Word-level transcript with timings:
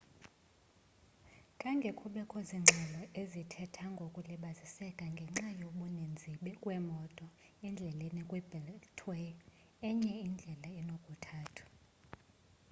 khange 1.59 1.89
kubekho 1.99 2.37
zingxelo 2.49 3.01
ezithetha 3.21 3.85
ngokulibaziseka 3.93 5.05
ngenxa 5.13 5.47
yokubaninzi 5.61 6.31
kweemoto 6.61 7.25
endleleni 7.67 8.21
kwi-beltway 8.29 9.27
enye 9.87 10.11
indlela 10.25 10.69
enokuthathwa 10.79 11.65